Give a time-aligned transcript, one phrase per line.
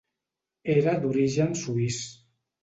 [0.75, 2.01] Era d'origen suís.